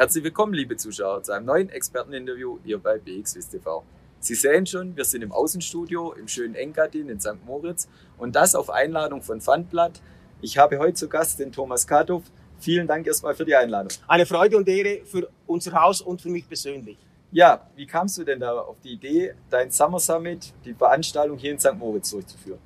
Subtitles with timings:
[0.00, 3.84] Herzlich willkommen, liebe Zuschauer, zu einem neuen Experteninterview hier bei BXWIS TV.
[4.18, 7.44] Sie sehen schon, wir sind im Außenstudio im schönen Engadin in St.
[7.44, 10.00] Moritz und das auf Einladung von Pfandblatt.
[10.40, 12.22] Ich habe heute zu Gast den Thomas Katow.
[12.60, 13.90] Vielen Dank erstmal für die Einladung.
[14.08, 16.96] Eine Freude und Ehre für unser Haus und für mich persönlich.
[17.30, 21.52] Ja, wie kamst du denn da auf die Idee, dein Summer Summit, die Veranstaltung hier
[21.52, 21.74] in St.
[21.74, 22.58] Moritz durchzuführen?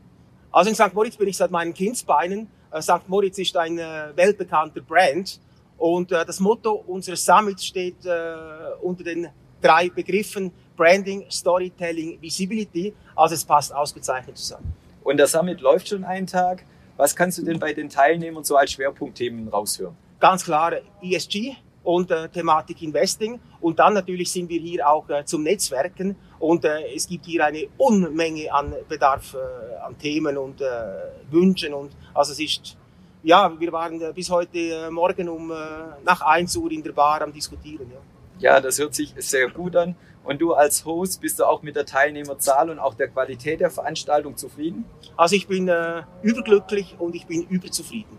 [0.52, 0.94] Also in St.
[0.94, 2.46] Moritz bin ich seit meinen Kindsbeinen.
[2.70, 3.08] Äh, St.
[3.08, 5.40] Moritz ist ein äh, weltbekannter Brand
[5.78, 7.96] und äh, das Motto unseres Summits steht
[8.82, 9.28] unter den
[9.60, 12.94] drei Begriffen Branding, Storytelling, Visibility.
[13.14, 14.72] Also es passt ausgezeichnet zusammen.
[15.02, 16.64] Und der Summit läuft schon einen Tag.
[16.96, 19.96] Was kannst du denn bei den Teilnehmern so als Schwerpunktthemen raushören?
[20.20, 23.40] Ganz klar ESG und äh, Thematik Investing.
[23.60, 27.44] Und dann natürlich sind wir hier auch äh, zum Netzwerken und äh, es gibt hier
[27.44, 30.66] eine Unmenge an Bedarf äh, an Themen und äh,
[31.30, 31.74] Wünschen.
[31.74, 32.76] Und also es ist
[33.24, 35.54] ja, wir waren äh, bis heute äh, Morgen um äh,
[36.04, 37.90] nach 1 Uhr in der Bar am Diskutieren.
[37.90, 37.98] Ja.
[38.38, 39.96] Ja, das hört sich sehr gut an.
[40.24, 43.70] Und du als Host bist du auch mit der Teilnehmerzahl und auch der Qualität der
[43.70, 44.84] Veranstaltung zufrieden?
[45.16, 48.18] Also ich bin äh, überglücklich und ich bin überzufrieden.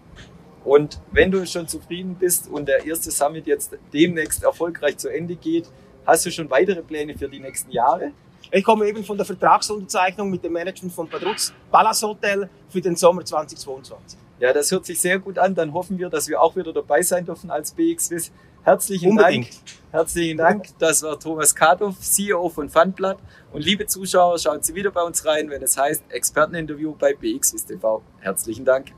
[0.63, 5.35] Und wenn du schon zufrieden bist und der erste Summit jetzt demnächst erfolgreich zu Ende
[5.35, 5.67] geht,
[6.05, 8.11] hast du schon weitere Pläne für die nächsten Jahre?
[8.51, 12.95] Ich komme eben von der Vertragsunterzeichnung mit dem Management von Padruz Palace Hotel für den
[12.95, 14.24] Sommer 2022.
[14.39, 15.55] Ja, das hört sich sehr gut an.
[15.55, 18.31] Dann hoffen wir, dass wir auch wieder dabei sein dürfen als BXWIS.
[18.63, 19.45] Herzlichen Unbedingt.
[19.45, 19.63] Dank.
[19.91, 20.65] Herzlichen Dank.
[20.79, 23.19] Das war Thomas Katow, CEO von Funblatt.
[23.53, 27.65] Und liebe Zuschauer, schauen Sie wieder bei uns rein, wenn es heißt Experteninterview bei BXWIS
[27.65, 28.01] TV.
[28.19, 28.91] Herzlichen Dank.